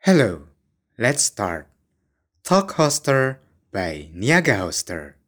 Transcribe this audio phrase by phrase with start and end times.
[0.00, 0.48] Hello,
[0.96, 1.68] let's start.
[2.40, 3.36] Talk Hoster
[3.68, 5.20] by Niaga Hoster.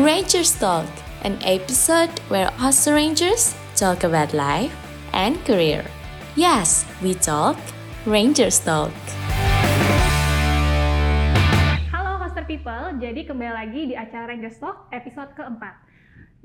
[0.00, 0.88] Rangers Talk,
[1.28, 4.72] an episode where us Rangers talk about life
[5.12, 5.84] and career.
[6.40, 7.60] Yes, we talk
[8.08, 8.96] Rangers Talk.
[11.92, 15.87] Halo Hoster People, jadi kembali lagi di acara Rangers Talk episode keempat.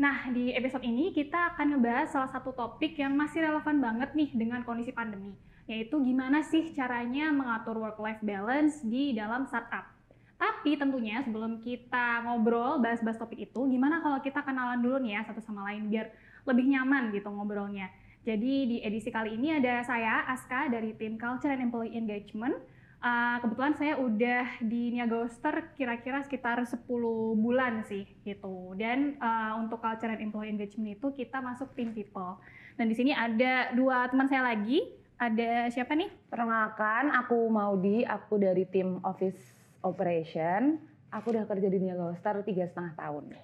[0.03, 4.35] Nah, di episode ini kita akan ngebahas salah satu topik yang masih relevan banget nih
[4.35, 5.31] dengan kondisi pandemi,
[5.63, 9.87] yaitu gimana sih caranya mengatur work-life balance di dalam startup.
[10.35, 15.21] Tapi tentunya sebelum kita ngobrol bahas-bahas topik itu, gimana kalau kita kenalan dulu nih ya
[15.23, 16.11] satu sama lain biar
[16.51, 17.87] lebih nyaman gitu ngobrolnya.
[18.27, 22.59] Jadi di edisi kali ini ada saya, Aska dari tim Culture and Employee Engagement.
[23.03, 26.87] Uh, kebetulan saya udah di Niaga Oster kira-kira sekitar 10
[27.35, 28.71] bulan sih gitu.
[28.79, 32.39] Dan uh, untuk Culture and Employee Engagement itu kita masuk tim people.
[32.79, 34.87] Dan di sini ada dua teman saya lagi.
[35.19, 36.07] Ada siapa nih?
[36.31, 39.39] Perkenalkan, aku Maudi, aku dari tim Office
[39.83, 40.79] Operation.
[41.11, 43.35] Aku udah kerja di Niaga Star tiga setengah tahun.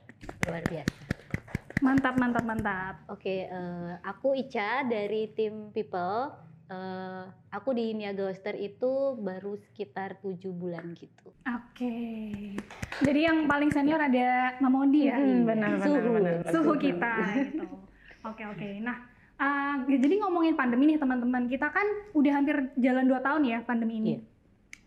[0.47, 0.93] luar biasa.
[1.79, 2.95] Mantap, mantap, mantap.
[3.07, 6.48] Oke, eh, aku Ica dari tim People.
[6.69, 11.33] Eh, aku di Niaga Oster itu baru sekitar tujuh bulan gitu.
[11.49, 11.97] Oke.
[13.01, 15.17] Jadi yang paling senior ada Mamodi ya?
[15.17, 16.09] Hmm, benar, benar, Suhu.
[16.13, 16.35] benar.
[16.45, 17.65] suhu kita gitu.
[18.21, 18.69] Oke oke.
[18.85, 19.01] Nah,
[19.41, 23.97] uh, jadi ngomongin pandemi nih teman-teman, kita kan udah hampir jalan 2 tahun ya pandemi
[23.97, 24.09] ini.
[24.13, 24.19] Iya.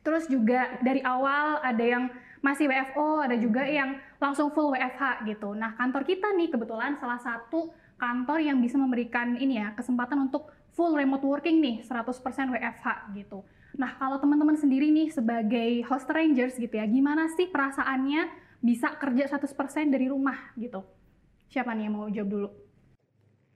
[0.06, 2.14] Terus juga dari awal ada yang
[2.46, 5.50] masih WFO, ada juga yang langsung full WFH gitu.
[5.58, 10.61] Nah, kantor kita nih kebetulan salah satu kantor yang bisa memberikan ini ya, kesempatan untuk
[10.72, 13.44] full remote working nih, 100% WFH gitu.
[13.76, 18.28] Nah, kalau teman-teman sendiri nih sebagai host rangers gitu ya, gimana sih perasaannya
[18.60, 20.84] bisa kerja 100% dari rumah gitu?
[21.48, 22.48] Siapa nih yang mau jawab dulu?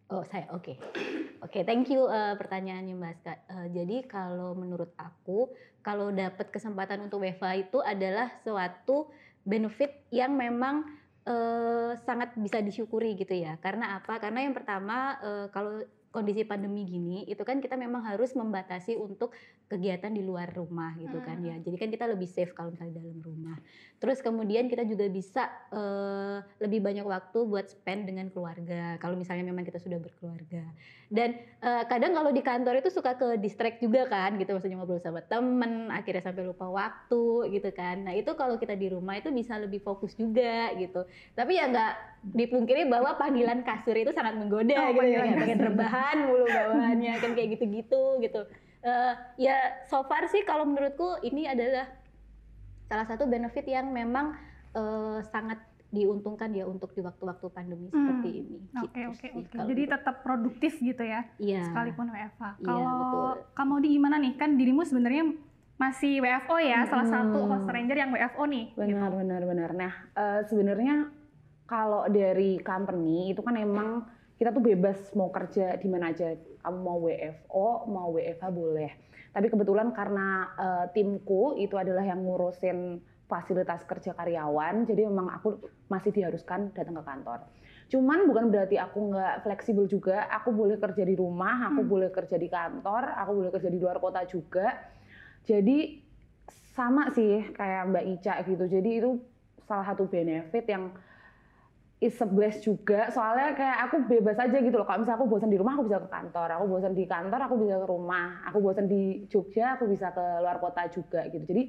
[0.06, 0.78] Oh saya oke,
[1.42, 3.34] oke thank you eh, pertanyaannya Mbak Aska.
[3.34, 5.50] Eh, jadi kalau menurut aku
[5.82, 9.10] kalau dapat kesempatan untuk WFA itu adalah suatu
[9.42, 10.86] benefit yang memang
[11.26, 13.58] eh, sangat bisa disyukuri gitu ya.
[13.58, 14.22] Karena apa?
[14.22, 15.82] Karena yang pertama eh, kalau
[16.16, 19.36] kondisi pandemi gini itu kan kita memang harus membatasi untuk
[19.68, 21.60] kegiatan di luar rumah gitu kan ya.
[21.60, 23.60] Jadi kan kita lebih safe kalau misalnya dalam rumah.
[24.00, 28.96] Terus kemudian kita juga bisa eh, lebih banyak waktu buat spend dengan keluarga.
[28.96, 30.64] Kalau misalnya memang kita sudah berkeluarga.
[31.12, 35.02] Dan eh, kadang kalau di kantor itu suka ke distract juga kan gitu maksudnya ngobrol
[35.02, 38.08] sama temen akhirnya sampai lupa waktu gitu kan.
[38.08, 41.04] Nah itu kalau kita di rumah itu bisa lebih fokus juga gitu.
[41.36, 41.92] Tapi ya nggak
[42.32, 45.22] dipungkiri bahwa panggilan kasur itu sangat menggoda Oh, gitu ya.
[45.34, 48.40] Pengen rebahan mulu bawaannya kan kayak gitu-gitu gitu.
[48.80, 51.90] Eh, ya so far sih kalau menurutku ini adalah
[52.86, 54.38] salah satu benefit yang memang
[54.70, 55.58] eh, sangat
[55.88, 58.58] diuntungkan ya untuk di waktu-waktu pandemi Hmm, seperti ini.
[58.76, 59.56] Oke gitu oke oke.
[59.64, 61.62] Jadi tetap produktif gitu ya, Iya.
[61.64, 62.42] sekalipun WFH.
[62.58, 63.30] Iya, Kalau betul.
[63.54, 64.32] kamu di gimana nih?
[64.34, 65.24] Kan dirimu sebenarnya
[65.76, 67.48] masih WFO ya, salah satu Hmm.
[67.48, 68.64] host ranger yang WFO nih.
[68.74, 69.16] Benar, gitu.
[69.16, 69.70] benar, benar.
[69.72, 70.94] Nah, eh, sebenarnya
[71.64, 74.04] kalau dari company itu kan emang
[74.36, 76.36] kita tuh bebas mau kerja di mana aja.
[76.60, 78.90] Kamu mau WFO, mau WFH boleh.
[79.32, 85.58] Tapi kebetulan karena eh, timku itu adalah yang ngurusin fasilitas kerja karyawan, jadi memang aku
[85.90, 87.38] masih diharuskan datang ke kantor.
[87.90, 90.30] Cuman bukan berarti aku nggak fleksibel juga.
[90.30, 91.90] Aku boleh kerja di rumah, aku Hmm.
[91.90, 94.74] boleh kerja di kantor, aku boleh kerja di luar kota juga.
[95.46, 96.02] Jadi
[96.74, 98.64] sama sih kayak Mbak Ica gitu.
[98.66, 99.10] Jadi itu
[99.66, 100.94] salah satu benefit yang
[101.96, 103.08] is a bless juga.
[103.08, 104.84] Soalnya kayak aku bebas aja gitu loh.
[104.84, 106.48] Kalau misalnya aku bosan di rumah, aku bisa ke kantor.
[106.60, 108.28] Aku bosan di kantor, aku bisa ke rumah.
[108.52, 111.44] Aku bosan di Jogja, aku bisa ke luar kota juga gitu.
[111.44, 111.62] Jadi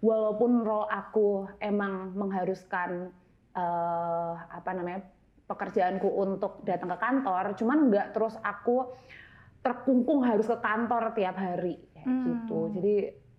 [0.00, 1.28] walaupun role aku
[1.60, 3.12] emang mengharuskan
[3.54, 5.04] eh, apa namanya
[5.44, 8.88] pekerjaanku untuk datang ke kantor, cuman nggak terus aku
[9.60, 12.24] terkungkung harus ke kantor tiap hari kayak Hmm.
[12.24, 12.58] gitu.
[12.72, 12.94] Jadi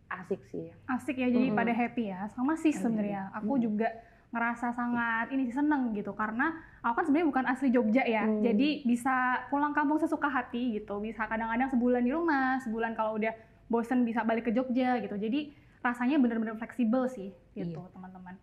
[0.09, 0.69] asik sih.
[0.85, 1.57] Asik ya, jadi Mm-mm.
[1.57, 2.29] pada happy ya.
[2.33, 3.21] Sama sih Ada, sebenarnya.
[3.41, 3.89] Aku juga
[4.35, 6.51] ngerasa sangat ini seneng gitu karena
[6.83, 8.27] aku kan sebenarnya bukan asli Jogja ya.
[8.27, 8.43] Hmm.
[8.43, 10.99] Jadi bisa pulang kampung sesuka hati gitu.
[10.99, 13.31] Bisa kadang-kadang sebulan di rumah, sebulan kalau udah
[13.71, 15.15] bosen bisa balik ke Jogja gitu.
[15.15, 17.93] Jadi rasanya bener-bener fleksibel sih gitu, Iya.
[17.95, 18.35] teman-teman.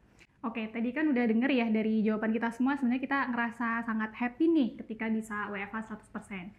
[0.42, 4.50] Oke, tadi kan udah denger ya dari jawaban kita semua sebenarnya kita ngerasa sangat happy
[4.50, 6.50] nih ketika bisa WFH 100%.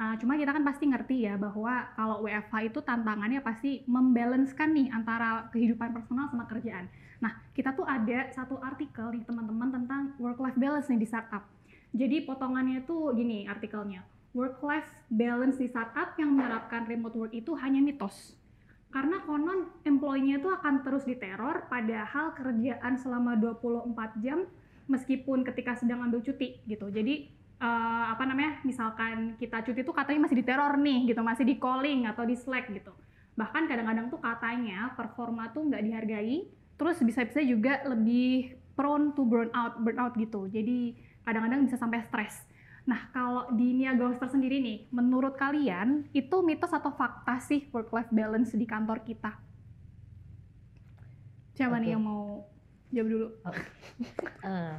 [0.00, 4.88] Uh, cuma kita kan pasti ngerti ya bahwa kalau WFH itu tantangannya pasti membalancekan nih
[4.92, 6.88] antara kehidupan personal sama kerjaan.
[7.20, 11.44] Nah, kita tuh ada satu artikel nih teman-teman tentang work-life balance nih di startup.
[11.92, 14.04] Jadi potongannya tuh gini artikelnya.
[14.32, 18.34] Work-life balance di startup yang menerapkan remote work itu hanya mitos.
[18.90, 24.48] Karena konon employee-nya itu akan terus diteror padahal kerjaan selama 24 jam
[24.90, 26.90] meskipun ketika sedang ambil cuti gitu.
[26.90, 27.30] Jadi
[27.60, 31.60] eh, apa namanya misalkan kita cuti tuh katanya masih di teror nih gitu masih di
[31.60, 32.90] calling atau di slack gitu
[33.38, 36.44] bahkan kadang-kadang tuh katanya performa tuh nggak dihargai
[36.80, 40.48] terus bisa-bisa juga lebih prone to burn out burnout gitu.
[40.48, 40.96] Jadi
[41.28, 42.40] kadang-kadang bisa sampai stres.
[42.88, 47.92] Nah kalau di Niaga Hoster sendiri nih menurut kalian itu mitos atau fakta sih work
[47.92, 49.36] life balance di kantor kita?
[51.52, 51.94] Siapa nih Oke.
[51.94, 52.48] yang mau
[52.88, 53.28] jawab dulu?
[54.40, 54.76] Eh,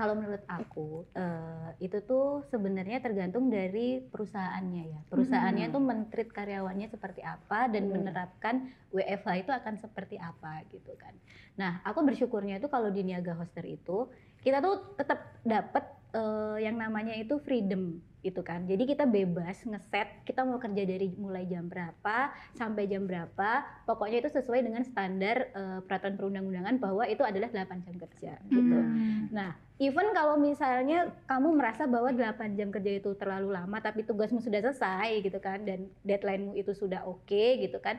[0.00, 5.00] kalau menurut aku eh, itu tuh sebenarnya tergantung dari perusahaannya ya.
[5.12, 5.74] Perusahaannya Hmm.
[5.76, 8.00] tuh mentreat karyawannya seperti apa dan Hmm.
[8.00, 8.54] menerapkan
[8.88, 11.12] WFH itu akan seperti apa gitu kan.
[11.60, 14.08] Nah, aku bersyukurnya itu kalau di Niaga Hoster itu
[14.40, 18.64] kita tuh tetap dapat eh, yang namanya itu freedom gitu kan.
[18.64, 23.64] Jadi kita bebas ngeset kita mau kerja dari mulai jam berapa sampai jam berapa.
[23.84, 28.78] Pokoknya itu sesuai dengan standar eh, peraturan perundang-undangan bahwa itu adalah 8 jam kerja gitu.
[28.80, 29.28] Hmm.
[29.30, 34.44] Nah, even kalau misalnya kamu merasa bahwa 8 jam kerja itu terlalu lama tapi tugasmu
[34.44, 37.96] sudah selesai gitu kan dan deadline-mu itu sudah oke gitu kan.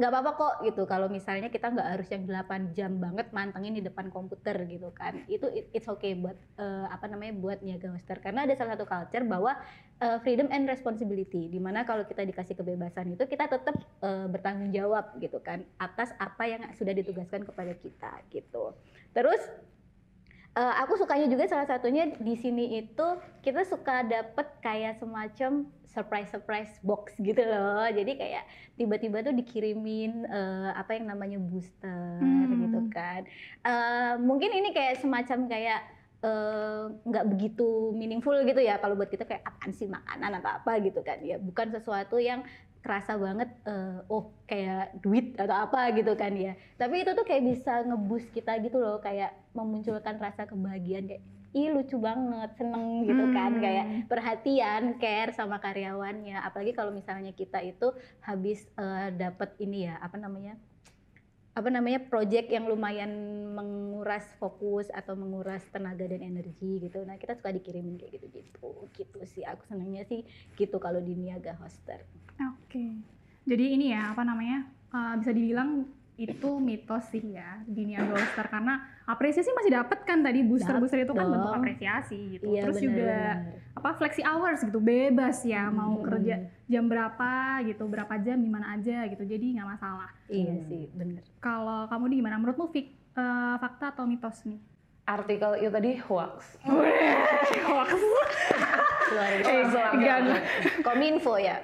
[0.00, 3.82] nggak apa-apa kok gitu kalau misalnya kita nggak harus yang 8 jam banget mantengin di
[3.84, 5.12] depan komputer gitu kan.
[5.28, 8.88] Itu it- it's okay buat eh, apa namanya buat niaga master karena ada salah satu
[8.88, 9.52] culture bahwa
[10.00, 14.72] eh, freedom and responsibility di mana kalau kita dikasih kebebasan itu kita tetap eh, bertanggung
[14.72, 18.72] jawab gitu kan atas apa yang sudah ditugaskan kepada kita gitu.
[19.12, 19.42] Terus
[20.50, 23.06] Eh, aku sukanya juga salah satunya di sini itu
[23.38, 27.86] kita suka dapet kayak semacam surprise surprise box gitu loh.
[27.86, 28.44] Jadi kayak
[28.74, 32.66] tiba-tiba tuh dikirimin eh, apa yang namanya booster Hmm.
[32.66, 33.22] gitu kan.
[33.62, 35.80] Eh, mungkin ini kayak semacam kayak
[36.20, 40.82] eh, nggak begitu meaningful gitu ya kalau buat kita kayak apaan sih makanan atau apa
[40.82, 42.42] gitu kan ya bukan sesuatu yang
[42.80, 46.56] kerasa banget eh, oh kayak duit atau apa gitu kan ya.
[46.80, 51.66] Tapi itu tuh kayak bisa ngebus kita gitu loh kayak memunculkan rasa kebahagiaan kayak ih
[51.74, 53.58] lucu banget seneng gitu kan.
[53.58, 53.62] Hmm.
[53.62, 56.40] kayak perhatian care sama karyawannya.
[56.40, 57.92] Apalagi kalau misalnya kita itu
[58.24, 60.56] habis eh, dapat ini ya apa namanya
[61.60, 63.12] apa namanya project yang lumayan
[63.52, 67.04] menguras fokus atau menguras tenaga dan energi gitu.
[67.04, 68.40] Nah kita suka dikirimin kayak gitu
[68.96, 70.24] gitu sih aku senangnya sih
[70.56, 72.00] gitu kalau di niaga hoster.
[72.40, 72.96] Oke.
[73.44, 74.64] Jadi ini ya apa namanya
[74.96, 75.84] uh, bisa dibilang
[76.20, 81.00] itu mitos sih ya di Niaga Star karena apresiasi masih dapat kan tadi booster booster
[81.00, 82.44] itu kan bentuk apresiasi gitu.
[82.48, 83.16] iya Terus benar juga
[83.70, 86.06] apa flexi hours gitu bebas ya mau Mm-mm.
[86.06, 86.34] kerja
[86.66, 87.30] jam berapa
[87.64, 90.10] gitu berapa jam di mana aja gitu jadi nggak masalah.
[90.26, 90.66] iya Hmm.
[90.66, 94.58] sih bener Kalau kamu di gimana menurutmu fik, uh, fakta atau mitos nih?
[95.10, 96.54] Artikel itu tadi hoax.
[99.10, 99.66] luar Eh,
[100.86, 101.58] kominfo ya?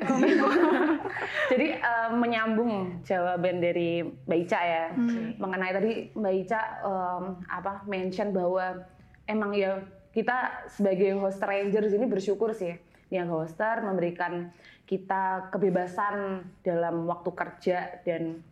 [1.54, 4.84] Jadi eh, menyambung jawaban dari Mbak Ica ya.
[4.90, 5.38] Hmm.
[5.38, 8.82] mengenai tadi Mbak Ica em, apa mention bahwa
[9.30, 9.78] emang ya
[10.10, 12.74] kita sebagai host rangers ini bersyukur sih
[13.14, 14.50] yang hoster memberikan
[14.86, 18.42] kita kebebasan dalam waktu kerja dan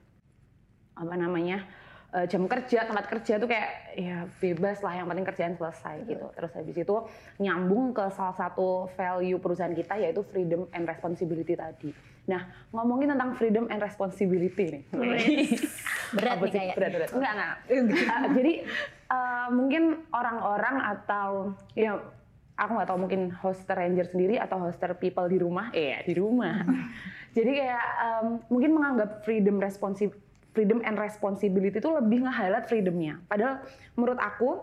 [0.94, 1.66] apa namanya
[2.14, 6.26] eh, jam kerja tempat kerja tuh kayak ya bebas lah yang penting kerjaan selesai gitu.
[6.30, 6.96] Terus habis itu
[7.42, 11.90] nyambung ke salah satu value perusahaan kita yaitu freedom and responsibility tadi.
[12.30, 14.82] Nah ngomongin tentang freedom and responsibility nih.
[16.14, 17.08] Berat nih kayak berat berat.
[17.10, 17.54] Enggak enggak.
[17.68, 18.52] Uh, jadi
[19.10, 19.82] uh, mungkin
[20.14, 21.28] orang-orang atau
[21.74, 21.98] ya
[22.54, 25.74] aku nggak tahu mungkin hoster ranger sendiri atau hoster people di rumah.
[25.74, 26.62] Iya di rumah.
[27.34, 30.06] Jadi kayak um, mungkin menganggap freedom responsi
[30.54, 33.60] freedom and responsibility itu lebih nge-highlight freedomnya padahal
[33.98, 34.62] menurut aku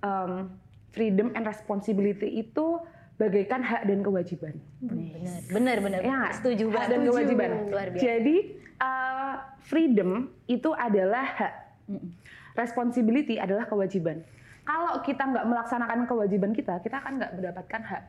[0.00, 0.48] um,
[0.94, 2.78] freedom and responsibility itu
[3.18, 6.32] bagaikan hak dan kewajiban bener bener bener Ya nggak?
[6.40, 7.50] setuju hak banget dan kewajiban.
[7.68, 8.36] luar biasa Jadi
[8.78, 10.10] uh, freedom
[10.46, 11.52] itu adalah hak,
[12.54, 14.22] responsibility adalah kewajiban.
[14.62, 18.02] Kalau kita nggak melaksanakan kewajiban kita, kita akan nggak mendapatkan hak.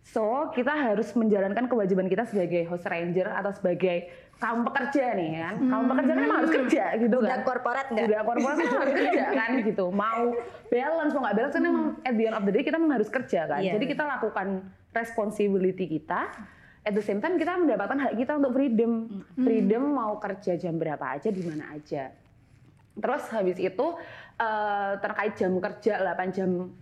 [0.00, 5.54] So kita harus menjalankan kewajiban kita sebagai host ranger atau sebagai kaum pekerja nih kan.
[5.68, 7.40] Kaum pekerja kan emang harus kerja gitu udah kan.
[7.44, 9.84] korporat nggak Udah korporat kan harus kerja kan gitu.
[9.92, 10.24] Mau
[10.72, 13.10] balance mau nggak balance kan emang at the end of the day kita memang harus
[13.12, 13.60] kerja kan.
[13.60, 14.46] Iya, Jadi kita lakukan
[14.96, 16.20] responsibility kita.
[16.80, 18.92] At the same time kita mendapatkan hak kita untuk freedom.
[19.36, 22.08] Freedom mau kerja jam berapa aja di mana aja.
[22.96, 23.86] Terus habis itu
[24.40, 26.72] eh, terkait jam kerja 8 jam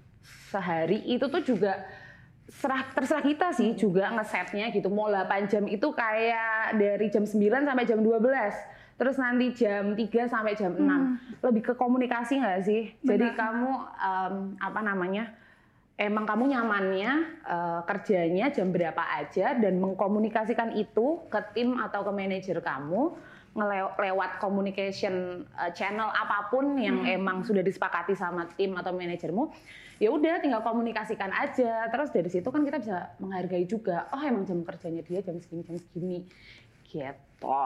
[0.49, 1.83] sehari itu tuh juga
[2.49, 4.88] serah terserah kita sih juga ngesetnya gitu.
[4.88, 7.37] Mau 8 jam itu kayak dari jam 9
[7.69, 8.99] sampai jam 12.
[8.99, 11.45] Terus nanti jam 3 sampai jam 6.
[11.45, 12.83] Lebih ke komunikasi nggak sih?
[13.05, 15.31] Jadi kamu em, apa namanya?
[15.99, 17.11] Emang kamu nyamannya
[17.43, 23.19] eh, kerjanya jam berapa aja dan mengkomunikasikan itu ke tim atau ke manajer kamu
[23.52, 25.14] ngelewat communication
[25.52, 27.17] uh, channel apa pun yang Hmm.
[27.17, 29.49] emang sudah disepakati sama tim atau manajermu
[29.97, 34.45] ya udah tinggal komunikasikan aja terus dari situ kan kita bisa menghargai juga oh emang
[34.45, 36.19] jam kerjanya dia jam segini jam segini
[36.85, 37.59] gitu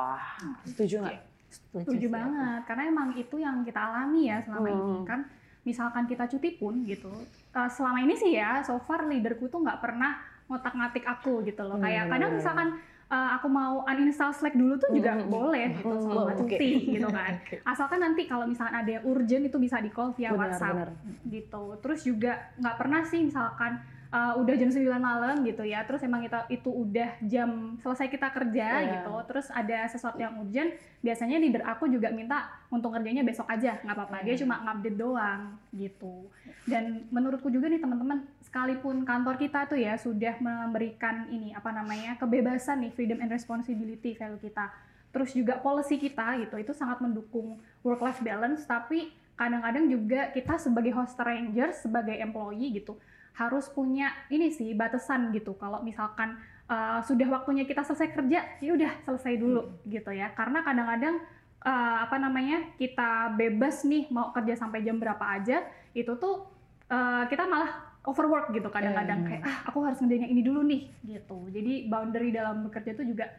[0.65, 1.19] setuju nggak
[1.53, 2.17] Setuju Setuju aku.
[2.17, 4.81] banget, karena emang itu yang kita alami ya selama Hmm.
[4.81, 5.21] ini kan.
[5.63, 7.13] Misalkan kita cuti pun gitu,
[7.53, 10.17] eh, selama ini sih ya, so far leaderku tuh nggak pernah
[10.49, 11.77] ngotak-ngatik aku gitu loh.
[11.77, 12.13] Kayak Hmm.
[12.17, 12.69] kadang misalkan
[13.13, 15.29] eh, aku mau uninstall Slack dulu tuh juga Hmm.
[15.29, 16.49] boleh gitu selama Hmm, oke.
[16.49, 17.33] cuti gitu kan.
[17.69, 20.91] Asalkan nanti kalau misalkan ada yang urgent itu bisa di call via Benar, WhatsApp benar.
[21.27, 21.65] gitu.
[21.79, 25.81] Terus juga nggak pernah sih misalkan uh, udah jam 9 malam gitu ya.
[25.83, 28.89] Terus emang kita itu udah jam selesai kita kerja Iya.
[28.95, 29.15] gitu.
[29.27, 32.39] Terus ada sesuatu yang urgent, biasanya leader aku juga minta
[32.69, 34.17] untuk kerjanya besok aja, nggak apa-apa.
[34.23, 34.43] Dia Hmm.
[34.43, 35.41] cuma ngupdate doang
[35.71, 36.33] gitu.
[36.65, 42.21] Dan menurutku juga nih teman-teman, sekalipun kantor kita tuh ya sudah memberikan ini apa namanya
[42.21, 44.69] kebebasan nih freedom and responsibility value kita.
[45.09, 48.69] Terus juga policy kita gitu, itu sangat mendukung work life balance.
[48.69, 49.09] Tapi
[49.41, 53.01] kadang-kadang juga kita sebagai host ranger, sebagai employee gitu,
[53.41, 55.57] harus punya ini sih batasan gitu.
[55.57, 56.37] Kalau misalkan
[56.69, 60.29] uh, sudah waktunya kita selesai kerja, ya udah selesai dulu gitu ya.
[60.37, 61.25] Karena kadang-kadang
[61.65, 65.65] uh, apa namanya kita bebas nih mau kerja sampai jam berapa aja,
[65.97, 66.45] itu tuh
[66.93, 69.29] uh, kita malah overwork gitu kadang-kadang Hmm.
[69.29, 71.39] kayak ah aku harus ngerjain yang ini dulu nih gitu.
[71.49, 73.31] Jadi boundary dalam bekerja itu juga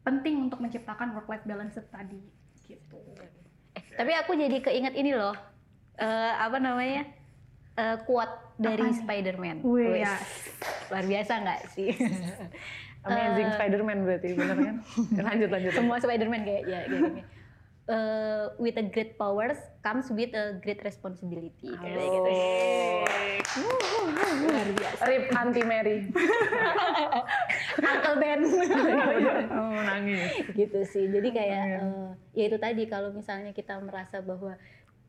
[0.00, 2.18] penting untuk menciptakan work life balance tadi
[2.64, 2.98] gitu.
[3.72, 5.34] Eh, tapi aku jadi keinget ini loh.
[5.96, 7.10] eh, apa namanya?
[7.74, 8.90] Eh, quote dari?
[8.92, 9.62] Spider-Man.
[9.62, 10.14] Wih, Wih, ya.
[10.90, 11.90] Luar biasa nggak sih?
[13.06, 14.76] amazing Eh, Spider-Man berarti bener kan
[15.28, 17.22] lanjut lanjut Semua Spider-Man kayak ya kayak gini.
[17.88, 21.72] Eh, with a great powers comes with a great responsibility.
[21.72, 22.30] Kayak gitu.
[24.38, 25.02] Luar biasa.
[25.04, 25.96] Rip anti Mary
[27.78, 28.40] Uncle Ben.
[29.52, 31.06] oh nangis gitu sih.
[31.06, 31.78] Jadi kayak Iya.
[31.82, 34.54] eh, ya itu tadi kalau misalnya kita merasa bahwa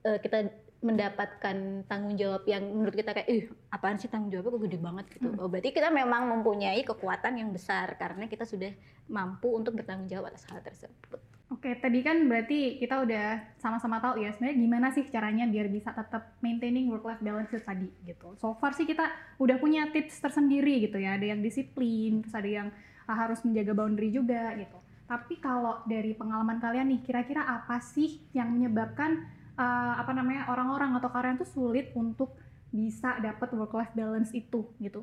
[0.04, 4.64] eh, kita mendapatkan tanggung jawab yang menurut kita kayak ih apaan sih tanggung jawabnya kok
[4.64, 5.28] gede banget gitu.
[5.36, 8.72] Oh berarti kita memang mempunyai kekuatan yang besar karena kita sudah
[9.12, 11.20] mampu untuk bertanggung jawab atas hal tersebut.
[11.50, 15.90] Oke, tadi kan berarti kita udah sama-sama tahu ya sebenarnya gimana sih caranya biar bisa
[15.90, 18.38] tetap maintaining work life balance itu tadi gitu.
[18.38, 19.10] So far sih kita
[19.42, 21.18] udah punya tips tersendiri gitu ya.
[21.18, 22.68] Ada yang disiplin, terus ada yang
[23.10, 24.78] uh, harus menjaga boundary juga gitu.
[25.10, 29.26] Tapi kalau dari pengalaman kalian nih, kira-kira apa sih yang menyebabkan
[29.58, 32.38] uh, apa namanya orang-orang atau karyawan tuh sulit untuk
[32.70, 35.02] bisa dapat work life balance itu gitu?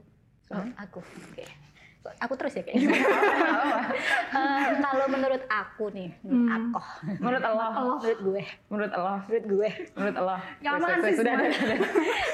[0.55, 1.03] Oh, aku.
[1.03, 1.43] Oke.
[2.19, 2.93] Aku terus ya kayaknya.
[4.29, 6.69] Eh, kalau menurut aku nih, menurut Hmm.
[6.69, 6.81] aku,
[7.17, 7.69] menurut Allah.
[7.73, 9.17] Menurut gue, menurut Allah.
[9.25, 10.39] Menurut gue, menurut Allah.
[10.59, 11.35] Jangan sih sudah,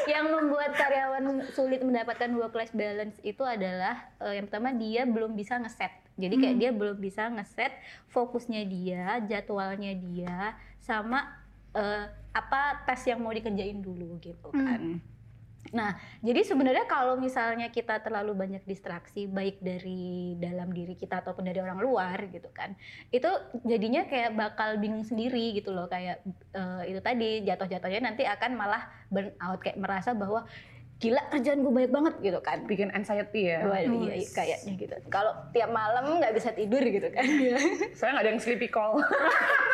[0.06, 5.32] yang membuat karyawan sulit mendapatkan work life balance itu adalah eh, yang pertama dia belum
[5.32, 5.92] bisa ngeset.
[6.14, 6.62] Jadi kayak Hmm.
[6.62, 7.72] dia belum bisa ngeset
[8.08, 10.36] fokusnya dia, jadwalnya dia,
[10.78, 11.38] sama
[11.72, 14.98] eh, apa tes yang mau dikerjain dulu gitu kan.
[15.70, 21.46] Nah, jadi sebenarnya kalau misalnya kita terlalu banyak distraksi baik dari dalam diri kita ataupun
[21.46, 22.74] dari orang luar gitu kan.
[23.14, 23.30] Itu
[23.62, 26.18] jadinya kayak bakal bingung sendiri gitu loh kayak
[26.52, 30.42] eh, itu tadi jatuh-jatuhnya nanti akan malah burn out kayak merasa bahwa
[31.02, 32.62] gila kerjaan gue banyak banget gitu kan.
[32.62, 34.94] bikin anxiety ya Waduh, iya, iya, kayaknya gitu.
[35.10, 37.26] Kalau tiap malam nggak bisa tidur gitu kan.
[37.98, 38.98] saya nggak ada yang sleepy call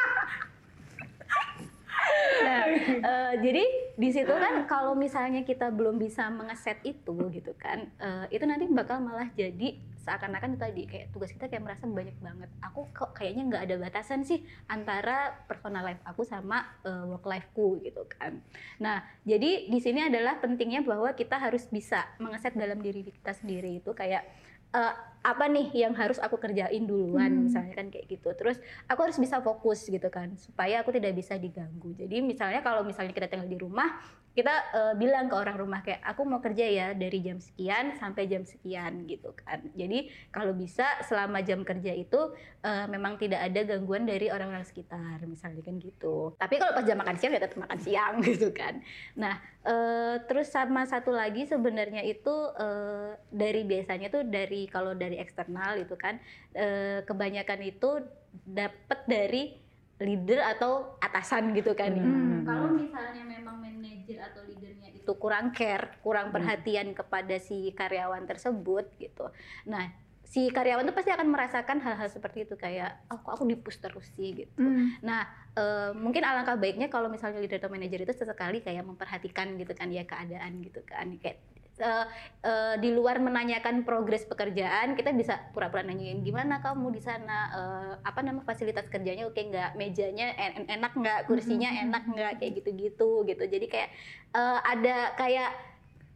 [2.49, 2.65] Nah,
[3.13, 3.65] eh, jadi
[3.99, 8.65] di situ kan kalau misalnya kita belum bisa mengeset itu gitu kan, eh, itu nanti
[8.73, 9.77] bakal malah jadi
[10.09, 12.49] seakan-akan itu tadi kayak tugas kita kayak merasa banyak banget.
[12.65, 17.85] Aku kok kayaknya nggak ada batasan sih antara personal life aku sama eh, work lifeku
[17.85, 18.41] gitu kan.
[18.81, 23.85] Nah, jadi di sini adalah pentingnya bahwa kita harus bisa mengeset dalam diri kita sendiri
[23.85, 24.25] itu kayak
[24.73, 27.45] eh, apa nih yang harus aku kerjain duluan Hmm.
[27.49, 28.29] misalnya kan kayak gitu.
[28.35, 31.95] Terus aku harus bisa fokus gitu kan supaya aku tidak bisa diganggu.
[31.95, 33.99] Jadi misalnya kalau misalnya kita tinggal di rumah,
[34.29, 38.29] kita eh, bilang ke orang rumah kayak aku mau kerja ya dari jam sekian sampai
[38.29, 39.65] jam sekian gitu kan.
[39.75, 42.21] Jadi kalau bisa selama jam kerja itu
[42.63, 46.37] eh, memang tidak ada gangguan dari orang-orang sekitar misalnya kan gitu.
[46.39, 48.79] Tapi kalau pas jam makan siang ya tetap makan siang gitu kan.
[49.17, 55.08] Nah, eh, terus sama satu lagi sebenarnya itu eh, dari biasanya tuh dari kalau dari
[55.17, 56.21] eksternal itu kan
[56.53, 58.05] eh, kebanyakan itu
[58.45, 59.57] dapat dari
[59.99, 62.05] leader atau atasan gitu kan ya.
[62.05, 62.47] Hmm.
[62.47, 68.87] Kalau misalnya memang manajer atau leadernya itu kurang care, kurang perhatian kepada si karyawan tersebut
[69.03, 69.27] gitu.
[69.67, 69.91] Nah,
[70.23, 74.07] si karyawan tuh pasti akan merasakan hal-hal seperti itu kayak oh kok aku dipus terus
[74.15, 74.55] sih gitu.
[74.61, 74.95] Hmm.
[75.03, 75.27] Nah,
[75.59, 79.91] eh, mungkin alangkah baiknya kalau misalnya leader atau manajer itu sesekali kayak memperhatikan gitu kan
[79.91, 81.19] ya keadaan gitu kan.
[81.19, 81.43] Kayak
[81.79, 82.07] eh,
[82.43, 87.39] eh, di luar menanyakan progres pekerjaan kita bisa pura-pura nanyain gimana kamu di sana?
[87.51, 89.25] Eh, apa nama fasilitas kerjanya?
[89.25, 89.75] Oke nggak.
[89.75, 91.19] Mejanya en- en- enak nggak?
[91.25, 92.33] Kursinya enak nggak?
[92.39, 93.43] Kayak gitu-gitu gitu.
[93.43, 93.91] Jadi kayak
[94.33, 95.51] eh, ada kayak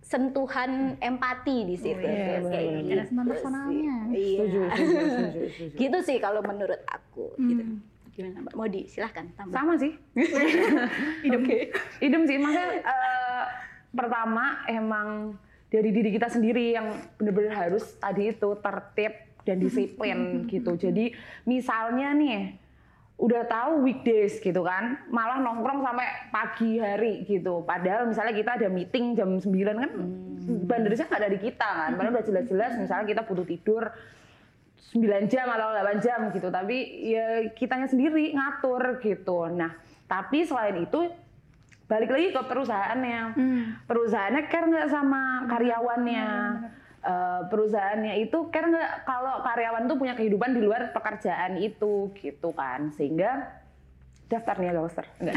[0.02, 2.02] sentuhan empati di situ.
[2.02, 2.90] Iya, kayak gitu.
[2.92, 3.94] Ada sentuhan personalnya.
[4.10, 4.18] sih.
[4.18, 4.38] Iya.
[4.42, 5.74] Setuju, setuju, setuju, setuju.
[5.78, 7.62] gitu sih kalau menurut aku gitu.
[7.62, 7.78] Hmm.
[8.12, 8.52] gimana mbak?
[8.52, 9.56] Modi silahkan tambah.
[9.56, 9.96] Sama sih.
[11.26, 11.42] Idem.
[11.96, 13.44] Idem sih, maksudnya eh,
[13.88, 15.32] pertama emang
[15.72, 19.12] dari diri kita sendiri yang bener-bener harus tadi itu tertib
[19.48, 20.76] dan disiplin gitu.
[20.76, 21.16] Jadi
[21.48, 22.60] misalnya nih
[23.16, 27.64] udah tahu weekdays gitu kan, malah nongkrong sampai pagi hari gitu.
[27.64, 29.48] Padahal misalnya kita ada meeting jam 9
[29.78, 29.92] kan,
[30.68, 31.90] banderisnya nggak dari kita kan.
[31.96, 33.82] Padahal udah jelas-jelas misalnya kita butuh tidur
[34.92, 36.52] 9 jam atau 8 jam gitu.
[36.52, 36.76] Tapi
[37.16, 37.26] ya
[37.56, 39.48] kitanya sendiri ngatur gitu.
[39.48, 39.72] Nah,
[40.04, 41.08] tapi selain itu
[41.92, 43.20] balik lagi ke perusahaannya.
[43.36, 43.62] Hmm.
[43.84, 46.28] Perusahaannya care nggak sama karyawannya.
[47.02, 52.48] Eh, perusahaannya itu care nggak kalau karyawan tuh punya kehidupan di luar pekerjaan itu gitu
[52.56, 52.88] kan.
[52.96, 53.60] Sehingga
[54.32, 55.04] daftarnya ghoster.
[55.20, 55.36] Enggak.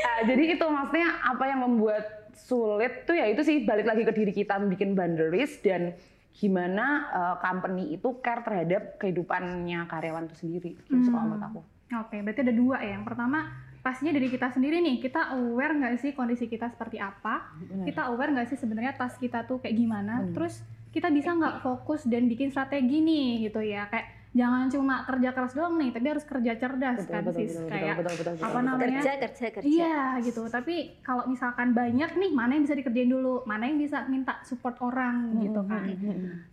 [0.00, 4.12] Ah, jadi itu maksudnya apa yang membuat sulit tuh ya itu sih balik lagi ke
[4.16, 5.92] diri kita bikin boundaries dan
[6.32, 11.60] gimana eh, company itu care terhadap kehidupannya karyawan itu sendiri gitu kalau menurut aku.
[11.90, 12.94] Oke, berarti ada dua ya.
[12.94, 13.50] Yang pertama,
[13.80, 17.56] pastinya dari kita sendiri nih, kita aware nggak sih kondisi kita seperti apa?
[17.84, 20.24] Kita aware nggak sih sebenarnya tas kita tuh kayak gimana?
[20.24, 20.34] Benar.
[20.36, 20.54] Terus
[20.92, 23.88] kita bisa nggak fokus dan bikin strategi nih gitu ya?
[23.88, 27.58] Kayak jangan cuma kerja keras doang nih, tapi harus kerja cerdas kan sis.
[27.66, 28.62] kayak betul, betul, betul, apa betul.
[28.62, 29.00] namanya?
[29.02, 33.42] kerja kerja kerja Iya gitu, tapi kalau misalkan banyak nih, mana yang bisa dikerjain dulu,
[33.42, 35.82] mana yang bisa minta support orang gitu kan.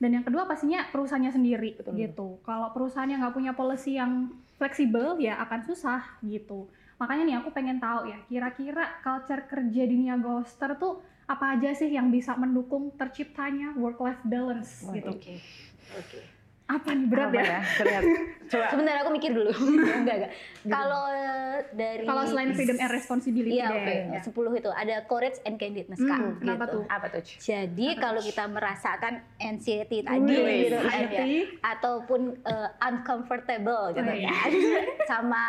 [0.01, 1.93] Dan yang kedua pastinya perusahaannya sendiri Betul.
[2.01, 2.27] gitu.
[2.41, 6.65] Kalau perusahaannya nggak punya policy yang fleksibel ya akan susah gitu.
[6.97, 11.69] Makanya nih aku pengen tahu ya, kira-kira culture kerja di Nia Ghoster tuh apa aja
[11.71, 15.11] sih yang bisa mendukung terciptanya work life balance Wah, gitu.
[15.11, 15.35] oke
[15.93, 16.19] oke
[16.67, 17.59] Apa nih berat Apa ya?
[17.77, 18.03] Berat.
[18.51, 18.65] Coba.
[18.71, 19.51] sebentar aku mikir dulu
[19.99, 20.31] enggak enggak
[20.63, 23.95] kalau eh, dari Kalau selain freedom and responsibility Iya, oke.
[24.07, 24.21] ya.
[24.23, 26.15] 10 itu ada courage and candidness, Kak.
[26.15, 26.73] Hmm, kenapa gitu.
[26.73, 26.83] tuh?
[26.87, 27.21] Apa tuh?
[27.23, 31.31] Jadi kalau kita merasakan anxiety tadi Wih, gitu kan ya, anxiety.
[31.59, 34.23] ataupun eh, uncomfortable gitu Wih.
[34.23, 34.35] ya
[35.11, 35.43] sama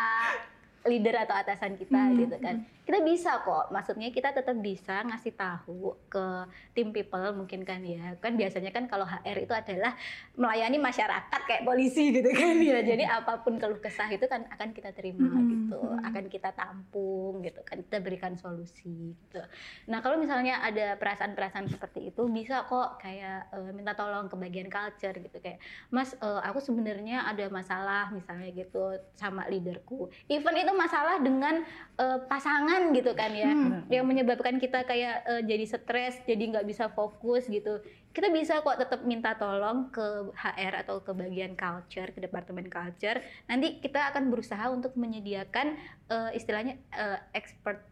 [0.85, 2.17] leader atau atasan kita Hmm.
[2.19, 2.55] gitu kan.
[2.89, 6.25] Kita bisa kok, maksudnya kita tetap bisa ngasih tahu ke
[6.73, 8.17] tim people mungkin kan ya.
[8.17, 9.93] Kan biasanya kan kalau HR itu adalah
[10.33, 12.81] melayani masyarakat kayak polisi gitu kan ya.
[12.81, 17.45] Jadi apa pun keluh kesah itu kan akan kita terima Hmm, gitu, akan kita tampung
[17.45, 19.37] gitu kan, kita berikan solusi gitu.
[19.85, 24.65] Nah kalau misalnya ada perasaan-perasaan seperti itu bisa kok kayak eh, minta tolong ke bagian
[24.65, 25.61] culture gitu kayak
[25.93, 30.09] Mas eh, aku sebenarnya ada masalah misalnya gitu sama leaderku.
[30.25, 31.61] Even itu masalah dengan
[32.01, 33.83] eh, pasangan gitu kan ya Hmm.
[33.89, 37.81] yang menyebabkan kita kayak eh, jadi stres, jadi nggak bisa fokus gitu.
[38.09, 43.21] Kita bisa kok tetap minta tolong ke HR atau ke bagian culture, ke departemen culture.
[43.45, 45.77] Nanti kita akan berusaha untuk menyediakan
[46.09, 47.88] eh, istilahnya eh, expert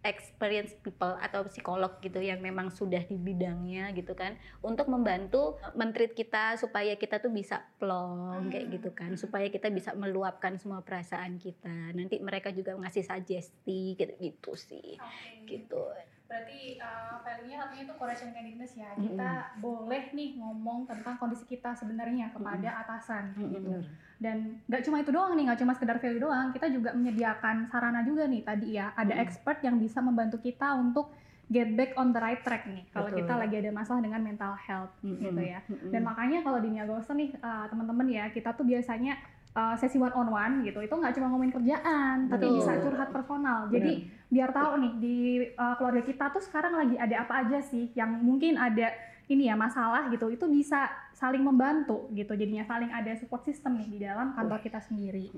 [0.00, 6.16] experience people atau psikolog gitu yang memang sudah di bidangnya gitu kan untuk membantu mentreat
[6.16, 11.36] kita supaya kita tuh bisa plong kayak gitu kan supaya kita bisa meluapkan semua perasaan
[11.36, 11.92] kita.
[11.92, 14.96] Nanti mereka juga ngasih sugesti gitu gitu sih.
[15.44, 15.82] Gitu
[16.30, 18.94] Berarti uh, value-nya satunya itu courage and candidness ya.
[18.94, 23.82] Kita boleh nih ngomong tentang kondisi kita sebenarnya kepada atasan gitu.
[24.22, 28.06] Dan nggak cuma itu doang nih, nggak cuma sekedar value doang, kita juga menyediakan sarana
[28.06, 28.94] juga nih tadi ya.
[28.94, 29.24] Ada Mm-mm.
[29.26, 31.10] expert yang bisa membantu kita untuk
[31.50, 32.86] get back on the right track nih.
[32.94, 35.58] Kalau kita lagi ada masalah dengan mental health gitu ya.
[35.66, 39.18] Dan makanya kalau di Nia Ghoster nih uh, teman-teman ya, kita tuh biasanya
[39.54, 40.78] uh, sesi one on one gitu.
[40.82, 42.56] Itu nggak cuma ngomongin kerjaan, tapi Betul.
[42.62, 43.66] bisa curhat personal.
[43.70, 45.18] Jadi biar tahu nih di
[45.58, 48.94] uh, keluarga kita tuh sekarang lagi ada apa aja sih yang mungkin ada
[49.30, 50.30] ini ya masalah gitu.
[50.30, 52.34] Itu bisa saling membantu gitu.
[52.34, 55.30] Jadinya saling ada support system nih di dalam kantor kita sendiri.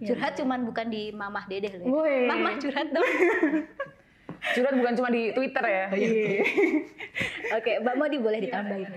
[0.00, 0.14] Ya.
[0.14, 1.92] curhat cuman bukan di mamah dedeh loh ya.
[1.92, 2.16] Woi.
[2.30, 3.06] Mama curhat dong.
[4.40, 5.84] Curhat bukan cuma di Twitter ya.
[7.60, 8.88] Oke, Mbak Modi boleh ditambahin.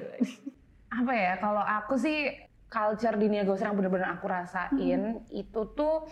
[0.88, 1.33] Apa ya?
[1.36, 2.31] Kalau aku sih
[2.73, 6.09] culture di Nia Ghoster yang benar-benar aku rasain itu tuh